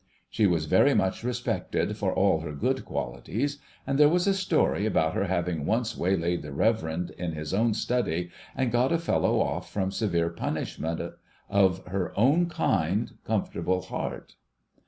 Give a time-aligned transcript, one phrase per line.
[0.31, 4.87] She was very much respected for all her good qualities, and there was a story
[4.87, 9.39] about her having once waylaid the Reverend in his own study, and got a fellow
[9.39, 10.99] off from severe punishment,
[11.51, 14.33] of her own kind comfortable heart.